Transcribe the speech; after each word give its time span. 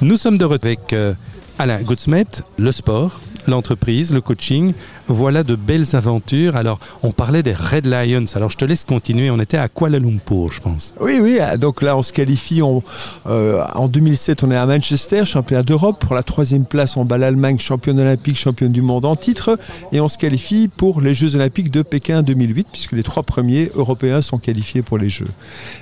Nous 0.00 0.16
sommes 0.16 0.38
de 0.38 0.44
retour 0.44 0.66
avec 0.68 0.92
euh, 0.92 1.12
Alain 1.58 1.80
Goudsmet, 1.82 2.24
le 2.56 2.70
sport, 2.70 3.20
l'entreprise, 3.50 4.12
le 4.12 4.20
coaching. 4.20 4.72
Voilà 5.08 5.42
de 5.42 5.54
belles 5.54 5.96
aventures. 5.96 6.56
Alors, 6.56 6.78
on 7.02 7.12
parlait 7.12 7.42
des 7.42 7.54
Red 7.54 7.86
Lions. 7.86 8.24
Alors, 8.34 8.50
je 8.50 8.56
te 8.56 8.64
laisse 8.64 8.84
continuer. 8.84 9.30
On 9.30 9.40
était 9.40 9.56
à 9.56 9.68
Kuala 9.68 9.98
Lumpur, 9.98 10.52
je 10.52 10.60
pense. 10.60 10.94
Oui, 11.00 11.18
oui. 11.20 11.38
Donc 11.58 11.82
là, 11.82 11.96
on 11.96 12.02
se 12.02 12.12
qualifie. 12.12 12.60
Euh, 13.26 13.64
en 13.74 13.88
2007, 13.88 14.44
on 14.44 14.50
est 14.50 14.56
à 14.56 14.66
Manchester, 14.66 15.24
championnat 15.24 15.62
d'Europe. 15.62 15.98
Pour 16.00 16.14
la 16.14 16.22
troisième 16.22 16.64
place, 16.64 16.96
on 16.96 17.04
bat 17.04 17.18
l'Allemagne, 17.18 17.58
championne 17.58 17.98
olympique, 18.00 18.36
championne 18.36 18.72
du 18.72 18.82
monde 18.82 19.04
en 19.04 19.16
titre. 19.16 19.58
Et 19.92 20.00
on 20.00 20.08
se 20.08 20.18
qualifie 20.18 20.68
pour 20.68 21.00
les 21.00 21.14
Jeux 21.14 21.36
olympiques 21.36 21.70
de 21.70 21.82
Pékin 21.82 22.22
2008, 22.22 22.68
puisque 22.70 22.92
les 22.92 23.02
trois 23.02 23.22
premiers 23.22 23.70
Européens 23.74 24.20
sont 24.20 24.38
qualifiés 24.38 24.82
pour 24.82 24.98
les 24.98 25.10
Jeux. 25.10 25.28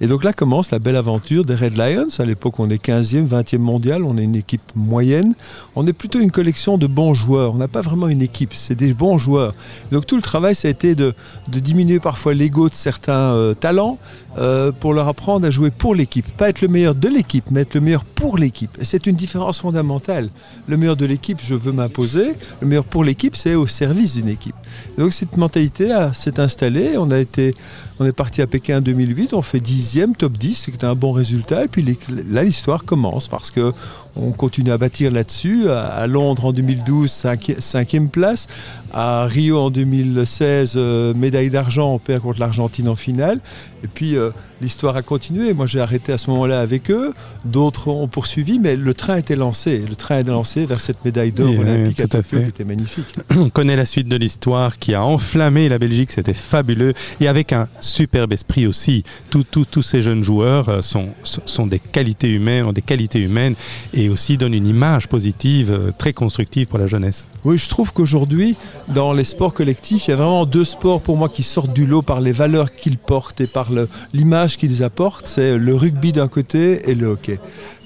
Et 0.00 0.06
donc 0.06 0.24
là 0.24 0.32
commence 0.32 0.70
la 0.70 0.78
belle 0.78 0.96
aventure 0.96 1.44
des 1.44 1.54
Red 1.54 1.76
Lions. 1.76 2.08
À 2.18 2.24
l'époque, 2.24 2.58
on 2.60 2.70
est 2.70 2.82
15e, 2.82 3.26
20e 3.26 3.58
mondial. 3.58 4.04
On 4.04 4.16
est 4.16 4.24
une 4.24 4.36
équipe 4.36 4.62
moyenne. 4.74 5.34
On 5.74 5.86
est 5.86 5.92
plutôt 5.92 6.20
une 6.20 6.30
collection 6.30 6.78
de 6.78 6.86
bons 6.86 7.14
joueurs. 7.14 7.47
On 7.54 7.58
n'a 7.58 7.68
pas 7.68 7.80
vraiment 7.80 8.08
une 8.08 8.22
équipe. 8.22 8.54
C'est 8.54 8.74
des 8.74 8.94
bons 8.94 9.18
joueurs. 9.18 9.54
Donc 9.92 10.06
tout 10.06 10.16
le 10.16 10.22
travail, 10.22 10.54
ça 10.54 10.68
a 10.68 10.70
été 10.70 10.94
de, 10.94 11.14
diminuer 11.48 12.00
parfois 12.00 12.34
l'ego 12.34 12.68
de 12.68 12.74
certains 12.74 13.12
euh, 13.12 13.54
talents 13.54 13.98
euh, 14.38 14.72
pour 14.72 14.94
leur 14.94 15.08
apprendre 15.08 15.46
à 15.46 15.50
jouer 15.50 15.70
pour 15.70 15.94
l'équipe. 15.94 16.26
Pas 16.36 16.48
être 16.48 16.60
le 16.60 16.68
meilleur 16.68 16.94
de 16.94 17.08
l'équipe, 17.08 17.50
mais 17.50 17.62
être 17.62 17.74
le 17.74 17.80
meilleur 17.80 18.04
pour 18.04 18.38
l'équipe. 18.38 18.70
C'est 18.82 19.06
une 19.06 19.16
différence 19.16 19.60
fondamentale. 19.60 20.30
Le 20.66 20.76
meilleur 20.76 20.96
de 20.96 21.06
l'équipe, 21.06 21.38
je 21.42 21.54
veux 21.54 21.72
m'imposer. 21.72 22.32
Le 22.60 22.66
meilleur 22.66 22.84
pour 22.84 23.04
l'équipe, 23.04 23.36
c'est 23.36 23.54
au 23.54 23.66
service 23.66 24.14
d'une 24.14 24.28
équipe. 24.28 24.54
Donc 24.96 25.12
cette 25.12 25.36
mentalité 25.36 25.94
s'est 26.12 26.40
installée. 26.40 26.96
On 26.96 27.10
a 27.10 27.18
été, 27.18 27.54
on 27.98 28.06
est 28.06 28.12
parti 28.12 28.42
à 28.42 28.46
Pékin 28.46 28.78
en 28.78 28.80
2008. 28.80 29.34
On 29.34 29.42
fait 29.42 29.60
dixième, 29.60 30.14
top 30.14 30.36
10, 30.36 30.70
c'est 30.72 30.84
un 30.84 30.94
bon 30.94 31.12
résultat. 31.12 31.64
Et 31.64 31.68
puis 31.68 31.84
là, 32.28 32.44
l'histoire 32.44 32.84
commence 32.84 33.28
parce 33.28 33.50
que 33.50 33.72
on 34.18 34.32
continue 34.32 34.70
à 34.70 34.78
bâtir 34.78 35.10
là-dessus. 35.10 35.68
À, 35.70 36.06
Londres 36.06 36.46
en 36.46 36.52
2012, 36.52 37.10
cinquième 37.58 38.08
place. 38.08 38.46
À 38.92 39.26
Rio 39.26 39.58
en 39.58 39.70
2016, 39.70 40.74
euh, 40.76 41.14
médaille 41.14 41.50
d'argent, 41.50 41.94
on 41.94 41.98
perd 41.98 42.22
contre 42.22 42.40
l'Argentine 42.40 42.88
en 42.88 42.96
finale. 42.96 43.40
Et 43.84 43.86
puis 43.86 44.16
euh, 44.16 44.30
l'histoire 44.60 44.96
a 44.96 45.02
continué. 45.02 45.52
Moi 45.54 45.66
j'ai 45.66 45.80
arrêté 45.80 46.12
à 46.12 46.18
ce 46.18 46.30
moment-là 46.30 46.60
avec 46.60 46.90
eux. 46.90 47.12
D'autres 47.44 47.88
ont 47.88 48.08
poursuivi, 48.08 48.58
mais 48.58 48.76
le 48.76 48.94
train 48.94 49.16
était 49.16 49.36
lancé. 49.36 49.78
Le 49.88 49.96
train 49.96 50.18
était 50.20 50.30
lancé 50.30 50.66
vers 50.66 50.80
cette 50.80 51.04
médaille 51.04 51.32
d'or 51.32 51.50
olympique 51.58 52.00
à, 52.00 52.08
Tokyo 52.08 52.40
qui 52.40 52.48
était 52.48 52.64
magnifique. 52.64 53.06
On 53.36 53.50
connaît 53.50 53.76
la 53.76 53.84
suite 53.84 54.08
de 54.08 54.16
l'histoire 54.16 54.78
qui 54.78 54.94
a 54.94 55.02
enflammé 55.04 55.68
la 55.68 55.78
Belgique. 55.78 56.12
C'était 56.12 56.34
fabuleux. 56.34 56.94
Et 57.20 57.28
avec 57.28 57.52
un 57.52 57.68
superbe 57.80 58.32
esprit 58.32 58.66
aussi. 58.66 59.04
Tous 59.30 59.82
ces 59.82 60.02
jeunes 60.02 60.22
joueurs 60.22 60.68
euh, 60.68 60.82
sont, 60.82 61.08
sont 61.24 61.66
des 61.66 61.78
qualités 61.78 62.30
humaines, 62.30 62.66
ont 62.66 62.72
des 62.72 62.82
qualités 62.82 63.20
humaines 63.20 63.54
et 63.94 64.08
aussi 64.08 64.36
donnent 64.36 64.54
une 64.54 64.66
image 64.66 65.08
positive, 65.08 65.72
euh, 65.72 65.90
très 65.96 66.12
constructive 66.12 66.66
pour 66.66 66.78
la 66.78 66.86
jeunesse. 66.86 67.28
Oui, 67.44 67.56
je 67.56 67.68
trouve 67.68 67.92
qu'aujourd'hui, 67.92 68.56
dans 68.88 69.12
les 69.12 69.22
sports 69.22 69.54
collectifs, 69.54 70.08
il 70.08 70.10
y 70.10 70.14
a 70.14 70.16
vraiment 70.16 70.44
deux 70.44 70.64
sports 70.64 71.00
pour 71.00 71.16
moi 71.16 71.28
qui 71.28 71.44
sortent 71.44 71.72
du 71.72 71.86
lot 71.86 72.02
par 72.02 72.20
les 72.20 72.32
valeurs 72.32 72.74
qu'ils 72.74 72.98
portent 72.98 73.40
et 73.40 73.46
par 73.46 73.70
l'image 74.12 74.56
qu'ils 74.56 74.82
apportent, 74.82 75.26
c'est 75.26 75.56
le 75.56 75.74
rugby 75.74 76.10
d'un 76.10 76.26
côté 76.26 76.90
et 76.90 76.96
le 76.96 77.06
hockey. 77.06 77.38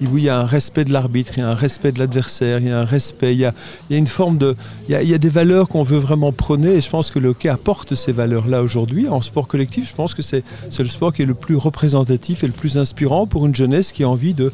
il 0.00 0.16
y 0.20 0.28
a 0.28 0.38
un 0.38 0.46
respect 0.46 0.84
de 0.84 0.92
l'arbitre, 0.92 1.32
il 1.36 1.40
y 1.40 1.42
a 1.42 1.48
un 1.48 1.54
respect 1.54 1.90
de 1.90 1.98
l'adversaire, 1.98 2.60
il 2.60 2.68
y 2.68 2.70
a 2.70 2.78
un 2.78 2.84
respect, 2.84 3.32
il 3.32 3.40
y 3.40 3.44
a, 3.44 3.52
une 3.90 4.06
forme 4.06 4.38
de... 4.38 4.54
Il 4.88 5.08
y 5.08 5.14
a, 5.14 5.18
des 5.18 5.28
valeurs 5.28 5.66
qu'on 5.68 5.82
veut 5.82 5.98
vraiment 5.98 6.30
prôner 6.30 6.74
et 6.74 6.80
je 6.80 6.88
pense 6.88 7.10
que 7.10 7.18
le 7.18 7.30
hockey 7.30 7.48
apporte 7.48 7.96
ces 7.96 8.12
valeurs-là 8.12 8.62
aujourd'hui. 8.62 9.08
En 9.08 9.20
sport 9.20 9.48
collectif, 9.48 9.88
je 9.88 9.94
pense 9.94 10.14
que 10.14 10.22
c'est 10.22 10.44
le 10.78 10.88
sport 10.88 11.12
qui 11.12 11.22
est 11.22 11.26
le 11.26 11.34
plus 11.34 11.56
représentatif 11.56 12.44
et 12.44 12.46
le 12.46 12.52
plus 12.52 12.78
inspirant 12.78 13.26
pour 13.26 13.46
une 13.46 13.54
jeunesse 13.54 13.90
qui 13.90 14.04
a 14.04 14.08
envie 14.08 14.34
de, 14.34 14.52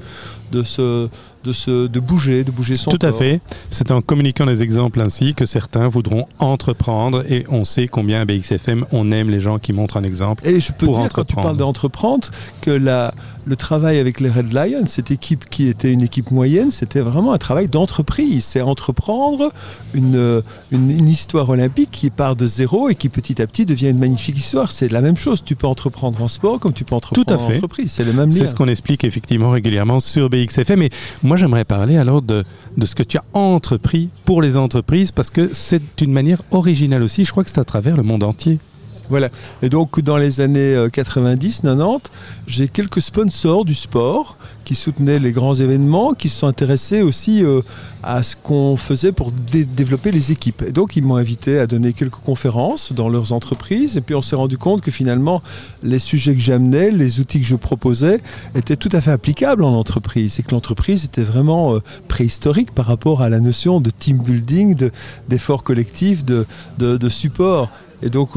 de 0.53 0.62
se 0.62 1.08
de, 1.47 1.52
se, 1.52 1.86
de 1.86 2.00
bouger, 2.00 2.44
de 2.44 2.50
bouger 2.50 2.77
son 2.77 2.91
Tout 2.91 3.06
à 3.06 3.12
fait. 3.12 3.41
C'est 3.70 3.91
en 3.91 4.02
communiquant 4.02 4.47
des 4.47 4.62
exemples 4.62 5.00
ainsi 5.00 5.34
que 5.34 5.47
certains 5.47 5.88
voudront 5.88 6.27
entreprendre 6.38 7.25
et 7.30 7.47
on 7.48 7.64
sait 7.64 7.88
combien 7.88 8.20
à 8.20 8.25
BXFM 8.25 8.84
on 8.92 9.12
aime 9.12 9.30
les 9.30 9.41
gens 9.41 9.58
qui 9.58 9.72
montrent 9.72 9.97
un 9.97 10.03
exemple. 10.03 10.47
Et 10.47 10.60
je 10.60 10.72
peux 10.72 10.87
dire, 10.87 11.09
quand 11.12 11.25
tu 11.25 11.37
parles 11.37 11.56
d'entreprendre, 11.56 12.28
que 12.60 12.71
la, 12.71 13.15
le 13.47 13.55
travail 13.55 13.99
avec 13.99 14.19
les 14.19 14.29
Red 14.29 14.53
Lions, 14.53 14.87
cette 14.87 15.12
équipe 15.12 15.49
qui 15.49 15.69
était 15.69 15.93
une 15.93 16.03
équipe 16.03 16.33
moyenne, 16.33 16.73
c'était 16.73 17.01
vraiment 17.01 17.33
un 17.33 17.39
travail 17.39 17.69
d'entreprise. 17.69 18.45
C'est 18.45 18.61
entreprendre 18.61 19.53
une, 19.95 20.43
une, 20.73 21.09
histoire 21.09 21.49
olympique 21.49 21.91
qui 21.93 22.11
part 22.11 22.34
de 22.34 22.45
zéro 22.45 22.89
et 22.89 22.97
qui 22.97 23.09
petit 23.09 23.41
à 23.41 23.47
petit 23.47 23.65
devient 23.65 23.91
une 23.91 23.99
magnifique 23.99 24.37
histoire. 24.37 24.73
C'est 24.73 24.91
la 24.91 25.01
même 25.01 25.17
chose. 25.17 25.45
Tu 25.45 25.55
peux 25.55 25.69
entreprendre 25.69 26.21
en 26.21 26.27
sport 26.27 26.59
comme 26.59 26.73
tu 26.73 26.83
peux 26.83 26.97
entreprendre 26.97 27.25
Tout 27.25 27.33
à 27.33 27.39
fait. 27.39 27.55
en 27.55 27.57
entreprise. 27.57 27.93
C'est 27.93 28.05
le 28.05 28.12
même 28.12 28.33
C'est 28.33 28.47
ce 28.47 28.55
qu'on 28.57 28.67
explique 28.67 29.05
effectivement 29.05 29.51
régulièrement 29.51 30.01
sur 30.01 30.28
BXFM. 30.28 30.83
Et 30.83 30.91
moi, 31.23 31.37
j'aimerais 31.37 31.65
parler 31.65 31.97
alors 31.97 32.23
de, 32.23 32.43
de 32.77 32.87
ce 32.87 32.97
que 32.97 33.05
tu 33.05 33.17
as 33.17 33.25
entrepris 33.33 34.09
pour 34.25 34.43
les 34.43 34.57
entreprises 34.57 35.13
parce 35.13 35.31
que 35.31 35.51
c'est 35.53 36.01
une 36.03 36.13
manière 36.13 36.43
originale 36.51 37.05
aussi. 37.05 37.25
Je 37.25 37.31
crois 37.31 37.45
que 37.45 37.51
c'est 37.51 37.61
à 37.61 37.65
travers 37.65 37.97
le 37.97 38.03
monde 38.03 38.25
entier. 38.25 38.59
Voilà. 39.09 39.31
Et 39.62 39.69
donc, 39.69 40.00
dans 40.00 40.17
les 40.17 40.41
années 40.41 40.75
90, 40.93 41.62
euh, 41.65 41.71
90, 41.75 42.11
j'ai 42.47 42.69
quelques 42.69 43.00
sponsors 43.00 43.65
du 43.65 43.75
sport 43.75 44.37
qui 44.67 44.75
soutenaient 44.75 45.21
les 45.21 45.31
grands 45.31 45.55
événements, 45.55 46.12
qui 46.12 46.28
se 46.28 46.41
sont 46.41 46.49
intéressés 46.49 47.00
aussi 47.00 47.45
euh, 47.45 47.62
à 48.03 48.25
ce 48.25 48.34
qu'on 48.34 48.77
faisait 48.77 49.12
pour 49.12 49.31
développer 49.31 50.11
les 50.11 50.33
équipes. 50.33 50.62
Et 50.66 50.72
donc, 50.72 50.97
ils 50.97 51.05
m'ont 51.05 51.16
invité 51.16 51.61
à 51.61 51.69
donner 51.69 51.93
quelques 51.93 52.16
conférences 52.16 52.93
dans 52.93 53.09
leurs 53.09 53.33
entreprises. 53.33 53.97
Et 53.97 54.00
puis, 54.00 54.16
on 54.16 54.22
s'est 54.22 54.34
rendu 54.34 54.59
compte 54.59 54.81
que 54.81 54.91
finalement, 54.91 55.41
les 55.84 56.00
sujets 56.00 56.34
que 56.34 56.41
j'amenais, 56.41 56.91
les 56.91 57.21
outils 57.21 57.41
que 57.41 57.47
je 57.47 57.55
proposais, 57.55 58.21
étaient 58.56 58.77
tout 58.77 58.89
à 58.93 59.00
fait 59.00 59.12
applicables 59.12 59.62
en 59.62 59.72
entreprise. 59.72 60.41
Et 60.41 60.43
que 60.43 60.50
l'entreprise 60.50 61.05
était 61.05 61.22
vraiment 61.22 61.77
euh, 61.77 61.83
préhistorique 62.09 62.72
par 62.72 62.87
rapport 62.87 63.22
à 63.22 63.28
la 63.28 63.39
notion 63.39 63.81
de 63.81 63.91
team 63.91 64.19
building, 64.19 64.91
d'effort 65.28 65.62
collectif, 65.62 66.25
de, 66.25 66.45
de, 66.78 67.09
support. 67.09 67.71
Et 68.03 68.11
donc, 68.11 68.37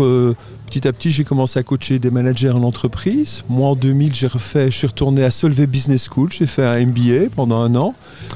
Petit 0.70 0.88
à 0.88 0.94
petit, 0.94 1.09
j'ai 1.09 1.24
commencé 1.24 1.58
à 1.58 1.64
coacher 1.64 1.97
des 1.97 2.12
managers 2.12 2.52
en 2.52 2.62
entreprise. 2.62 3.44
Moi, 3.50 3.70
en 3.70 3.75
2000, 3.75 4.14
j'ai 4.14 4.28
refait, 4.28 4.70
je 4.70 4.78
suis 4.78 4.86
retourné 4.86 5.24
à 5.24 5.31
Solvay 5.31 5.66
Business 5.66 6.08
School. 6.08 6.31
J'ai 6.31 6.46
fait 6.46 6.64
un 6.64 6.86
MBA 6.86 7.31
pendant 7.36 7.59
un 7.59 7.74
an. 7.75 7.96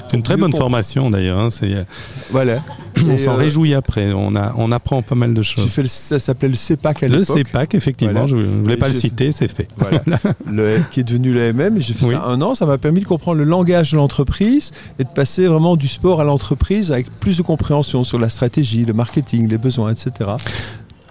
C'est 0.09 0.17
une 0.17 0.23
très 0.23 0.35
bonne 0.35 0.51
formation 0.51 1.11
d'ailleurs. 1.11 1.37
Hein, 1.37 1.49
euh, 1.61 1.83
voilà. 2.31 2.63
On 3.07 3.19
s'en 3.19 3.33
euh, 3.33 3.35
réjouit 3.35 3.75
après. 3.75 4.13
On, 4.13 4.35
a, 4.35 4.51
on 4.57 4.71
apprend 4.71 5.03
pas 5.03 5.13
mal 5.13 5.35
de 5.35 5.43
choses. 5.43 5.67
Fait 5.67 5.87
ça 5.87 6.17
s'appelait 6.17 6.47
le 6.47 6.55
CEPAC 6.55 7.03
à 7.03 7.07
l'époque. 7.07 7.27
Le 7.29 7.43
CEPAC, 7.43 7.75
effectivement. 7.75 8.25
Je 8.25 8.35
ne 8.35 8.63
voulais 8.63 8.77
pas 8.77 8.87
le 8.87 8.95
citer, 8.95 9.31
c'est 9.31 9.47
fait. 9.47 9.67
Voilà. 9.77 10.01
le, 10.51 10.79
qui 10.89 11.01
est 11.01 11.03
devenu 11.03 11.33
le 11.33 11.53
MM. 11.53 11.79
J'ai 11.81 11.93
fait 11.93 12.09
ça 12.09 12.23
un 12.23 12.41
an. 12.41 12.55
Ça 12.55 12.65
m'a 12.65 12.79
permis 12.79 13.01
de 13.01 13.05
comprendre 13.05 13.37
le 13.37 13.43
langage 13.43 13.91
de 13.91 13.97
l'entreprise 13.97 14.71
et 14.97 15.03
de 15.03 15.09
passer 15.09 15.45
vraiment 15.45 15.75
du 15.75 15.87
sport 15.87 16.19
à 16.19 16.23
l'entreprise 16.23 16.91
avec 16.91 17.11
plus 17.19 17.37
de 17.37 17.43
compréhension 17.43 18.03
sur 18.03 18.17
la 18.17 18.29
stratégie, 18.29 18.85
le 18.85 18.93
marketing, 18.93 19.47
les 19.47 19.59
besoins, 19.59 19.91
etc. 19.91 20.31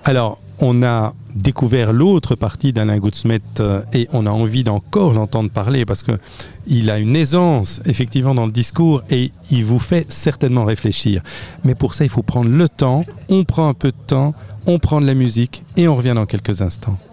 Alors, 0.05 0.41
on 0.61 0.83
a 0.83 1.15
découvert 1.35 1.93
l'autre 1.93 2.35
partie 2.35 2.73
d'Alain 2.73 2.99
Goudsmet 2.99 3.41
euh, 3.61 3.83
et 3.93 4.09
on 4.13 4.27
a 4.27 4.31
envie 4.31 4.65
d'encore 4.65 5.13
l'entendre 5.13 5.51
parler 5.51 5.85
parce 5.85 6.03
qu'il 6.03 6.91
a 6.91 6.99
une 6.99 7.17
aisance 7.17 7.81
effectivement 7.85 8.35
dans 8.35 8.47
le 8.47 8.53
discours 8.53 9.03
et 9.11 9.31
il 9.51 9.65
vous 9.65 9.79
fait 9.79 10.11
certainement 10.11 10.65
réfléchir. 10.65 11.23
Mais 11.65 11.75
pour 11.75 11.95
ça, 11.95 12.05
il 12.05 12.11
faut 12.11 12.23
prendre 12.23 12.51
le 12.51 12.69
temps, 12.69 13.05
on 13.29 13.45
prend 13.45 13.69
un 13.69 13.75
peu 13.75 13.93
de 13.93 14.07
temps, 14.07 14.35
on 14.67 14.79
prend 14.79 15.01
de 15.01 15.07
la 15.07 15.15
musique 15.15 15.65
et 15.77 15.89
on 15.89 15.95
revient 15.95 16.15
dans 16.15 16.27
quelques 16.27 16.63
instants. 16.63 16.99